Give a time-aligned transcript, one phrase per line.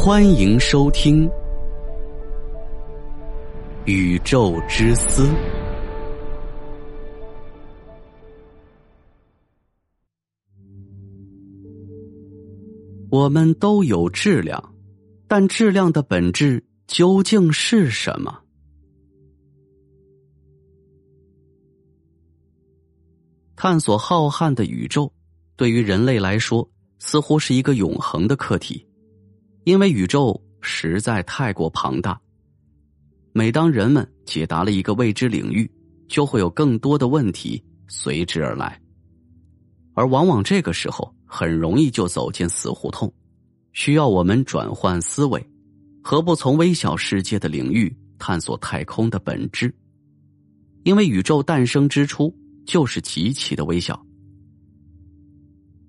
[0.00, 1.28] 欢迎收听
[3.84, 5.22] 《宇宙之思》。
[13.10, 14.72] 我们都有质量，
[15.26, 18.38] 但质量的本质究竟是什么？
[23.56, 25.10] 探索浩瀚的宇宙，
[25.56, 26.70] 对于人类来说，
[27.00, 28.87] 似乎是一个永恒的课题。
[29.68, 32.18] 因为宇宙实在太过庞大，
[33.34, 35.70] 每当人们解答了一个未知领域，
[36.08, 38.80] 就会有更多的问题随之而来，
[39.92, 43.12] 而往往这个时候很容易就走进死胡同，
[43.74, 45.46] 需要我们转换思维，
[46.02, 49.70] 何不从微小世界的领域探索太空的本质？
[50.84, 54.02] 因为宇宙诞生之初就是极其的微小。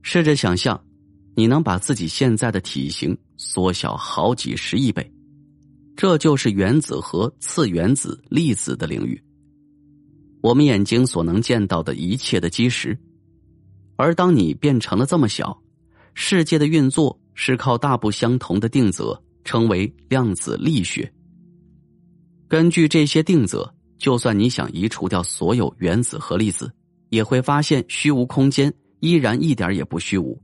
[0.00, 0.82] 试着想象。
[1.36, 5.12] 你能把自己现在的体型缩小好几十亿倍，
[5.94, 9.22] 这就是原子核、次原子、粒子的领域。
[10.40, 12.98] 我们眼睛所能见到的一切的基石，
[13.96, 15.62] 而当你变成了这么小，
[16.14, 21.12] 世界的运作是靠大不相同的定则，称为量子力学。
[22.48, 26.72] 根据这些定则，就算你想移除掉所有原子和粒子，
[27.10, 30.40] 也会发现虚无空间依然一点也不虚无。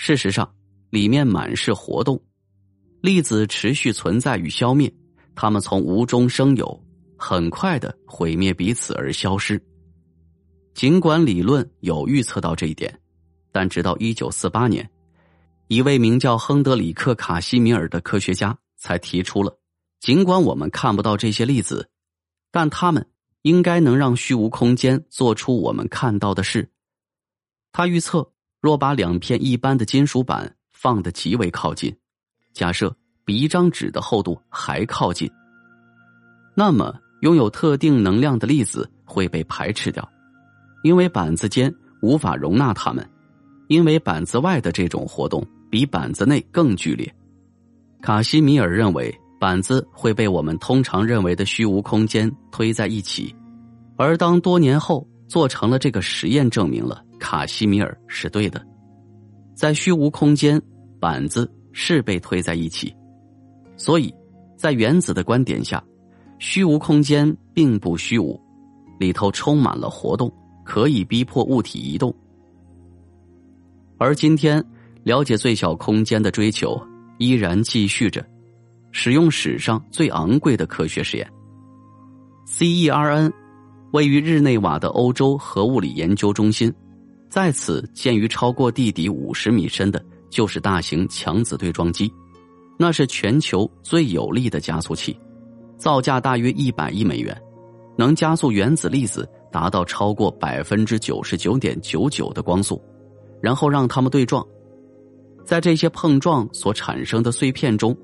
[0.00, 0.54] 事实上，
[0.90, 2.22] 里面满是活动，
[3.02, 4.90] 粒子持续存在与消灭，
[5.34, 9.60] 它们从无中生有，很快的毁灭彼此而消失。
[10.72, 12.96] 尽管理论有预测到这一点，
[13.50, 14.88] 但直到一九四八年，
[15.66, 19.58] 一位名叫亨德里克·卡西米尔的科学家才提出了：
[19.98, 21.90] 尽管我们看不到这些粒子，
[22.52, 23.04] 但它们
[23.42, 26.70] 应该能让虚无空间做出我们看到的事。
[27.72, 28.32] 他预测。
[28.60, 31.94] 若把两片一般的金属板放得极为靠近，
[32.52, 35.30] 假设比一张纸的厚度还靠近，
[36.54, 40.08] 那么拥有特定能量的粒子会被排斥掉，
[40.82, 41.72] 因为板子间
[42.02, 43.08] 无法容纳它们，
[43.68, 47.12] 因为板子外的这种活动比板子内更剧烈。
[48.00, 53.34] 卡西米尔认为，板子会被我们通常认为的虚无空间推在一起，
[53.96, 57.04] 而当多年后做成了这个实验，证明了。
[57.18, 58.64] 卡西米尔是对的，
[59.54, 60.60] 在虚无空间，
[61.00, 62.94] 板子是被推在一起，
[63.76, 64.14] 所以，
[64.56, 65.82] 在原子的观点下，
[66.38, 68.40] 虚无空间并不虚无，
[68.98, 70.32] 里头充满了活动，
[70.64, 72.14] 可以逼迫物体移动。
[73.98, 74.64] 而今天，
[75.02, 76.80] 了解最小空间的追求
[77.18, 78.24] 依然继续着，
[78.92, 81.28] 使用史上最昂贵的科学实验
[82.46, 83.32] ——CERN，
[83.92, 86.72] 位于日内瓦的欧洲核物理研究中心。
[87.28, 92.10] 在此建于超过地底五十米深的，就是大型强子对撞机，
[92.78, 95.18] 那是全球最有力的加速器，
[95.76, 97.38] 造价大约一百亿美元，
[97.96, 102.82] 能加速原子粒子达到超过百分之九十九点九九的光速，
[103.42, 104.46] 然后让它们对撞，
[105.44, 107.94] 在这些碰撞所产生的碎片中，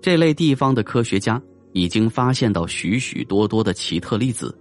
[0.00, 4.56] 这类地方的科学家已经发现到许许多多的奇特粒子，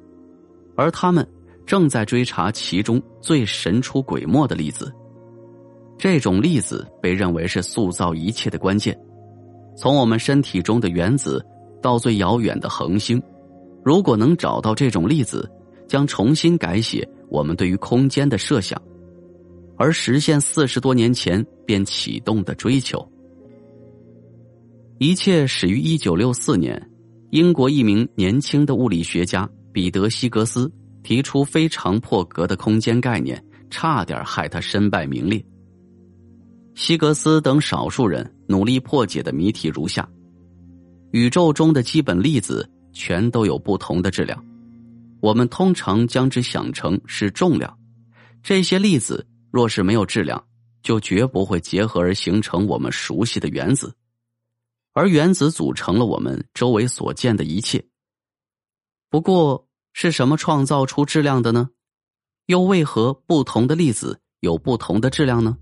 [0.76, 1.28] 而他们。
[1.66, 4.92] 正在追查其中最神出鬼没的粒子，
[5.98, 8.98] 这种粒子被认为是塑造一切的关键。
[9.78, 11.46] 从我们身体中的原子
[11.82, 13.22] 到最遥远的恒星，
[13.84, 15.50] 如果能找到这种粒子，
[15.88, 18.82] 将重新改写我们对于空间的设想，
[19.78, 23.08] 而实现四十多年前便启动的追求。
[25.00, 26.90] 一切始于一九六四年，
[27.32, 30.72] 英国一名年轻的物理学家彼得·希格斯。
[31.04, 35.44] 提出非常破格的空间概念，差点害他身败名裂。
[36.76, 40.08] 希格斯等少数人努力破解的谜题如下：
[41.12, 44.44] 宇宙中的基本粒子全都有不同的质量，
[45.20, 47.78] 我们通常将之想成是重量。
[48.42, 50.42] 这些粒子若是没有质量，
[50.82, 53.94] 就绝不会结合而形成我们熟悉的原子，
[54.94, 57.84] 而原子组成了我们周围所见的一切。
[59.10, 59.68] 不过。
[59.94, 61.70] 是什么创造出质量的呢？
[62.48, 65.58] 又为何不同的粒子有不同的质量呢？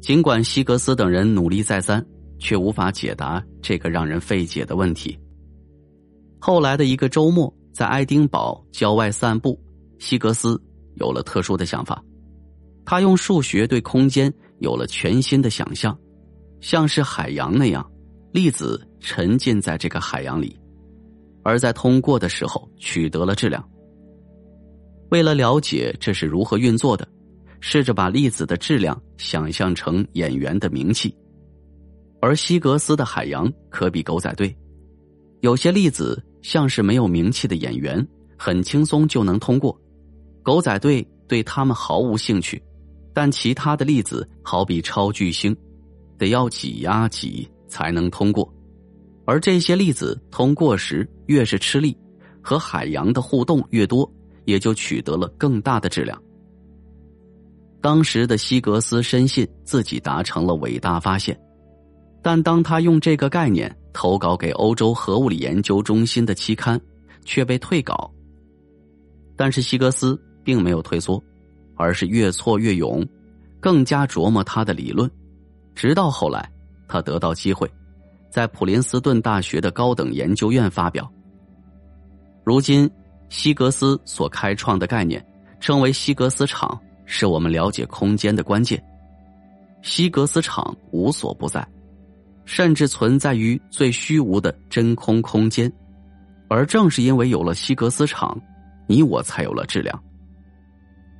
[0.00, 2.04] 尽管希格斯等人努力再三，
[2.38, 5.18] 却无法解答这个让人费解的问题。
[6.38, 9.60] 后来的一个周末，在爱丁堡郊外散步，
[9.98, 10.60] 希格斯
[10.94, 12.02] 有了特殊的想法。
[12.84, 15.98] 他用数学对空间有了全新的想象，
[16.60, 17.84] 像是海洋那样，
[18.32, 20.58] 粒子沉浸在这个海洋里。
[21.42, 23.62] 而在通过的时候取得了质量。
[25.10, 27.08] 为了了解这是如何运作的，
[27.60, 31.14] 试着把粒子的质量想象成演员的名气。
[32.20, 34.54] 而希格斯的海洋可比狗仔队。
[35.40, 38.06] 有些粒子像是没有名气的演员，
[38.36, 39.80] 很轻松就能通过。
[40.42, 42.60] 狗仔队对他们毫无兴趣，
[43.14, 45.56] 但其他的粒子好比超巨星，
[46.18, 48.52] 得要挤呀挤才能通过。
[49.28, 51.94] 而这些粒子通过时越是吃力，
[52.40, 54.10] 和海洋的互动越多，
[54.46, 56.18] 也就取得了更大的质量。
[57.82, 61.38] 当时的希格斯深信自己达成了伟大发现，
[62.22, 63.70] 但当他用这个概念。
[63.90, 66.80] 投稿给欧洲核物理研究中心的期刊，
[67.24, 68.08] 却被退稿。
[69.34, 71.20] 但是希格斯并没有退缩，
[71.74, 73.04] 而是越挫越勇，
[73.58, 75.10] 更加琢磨他的理论。
[75.74, 76.48] 直到后来，
[76.86, 77.68] 他得到机会，
[78.30, 81.10] 在普林斯顿大学的高等研究院发表。
[82.44, 82.90] 如今，
[83.28, 85.24] 希格斯所开创的概念
[85.60, 88.82] 称为希格斯场，是我们了解空间的关键。
[89.82, 91.66] 希格斯场无所不在。
[92.50, 95.70] 甚至存在于最虚无的真空空间，
[96.48, 98.40] 而正是因为有了希格斯场，
[98.86, 100.02] 你我才有了质量。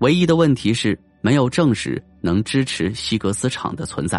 [0.00, 4.18] 唯一的问题是没有证实能支持希格斯场的存在，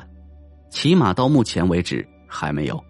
[0.70, 2.82] 起码到目前为止还没有。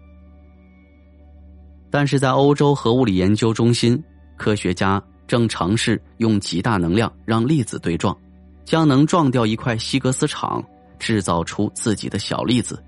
[1.90, 4.00] 但是在欧洲核物理研究中心，
[4.36, 8.16] 科学家正尝试用极大能量让粒子对撞，
[8.64, 10.62] 将能撞掉一块希格斯场，
[11.00, 12.80] 制造出自己的小粒子。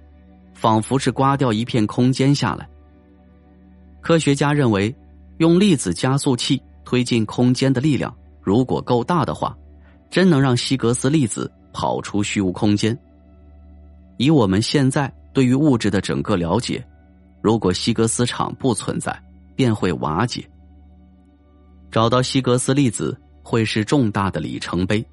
[0.55, 2.69] 仿佛是刮掉一片空间下来。
[4.01, 4.95] 科学家认为，
[5.39, 9.57] 用粒子加速器推进空间的力量如果够大的话，
[10.09, 12.97] 真能让希格斯粒子跑出虚无空间。
[14.19, 16.85] 以我们现在对于物质的整个了解，
[17.41, 19.17] 如果希格斯场不存在，
[19.57, 20.45] 便会瓦解。
[21.91, 25.05] 找到希格斯粒子会是重大的里程碑，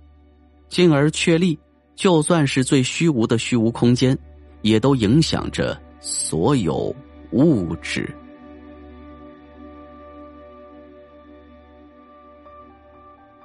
[0.67, 1.57] 进而确立，
[1.95, 4.17] 就算是最虚无的虚无空间。
[4.61, 6.93] 也都影响着所有
[7.31, 8.13] 物质。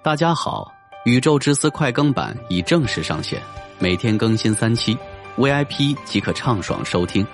[0.02, 0.72] 大家好，
[1.04, 3.40] 宇宙之思快更版已正式上线，
[3.78, 4.98] 每天更新三期
[5.36, 7.26] ，VIP 即可畅爽收听。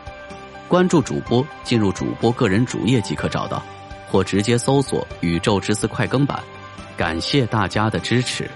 [0.68, 3.62] 关注主播，进入主播个人主页即可找到，
[4.08, 6.42] 或直接搜索“宇宙之思快更版”。
[6.96, 8.50] 感谢大家的支持。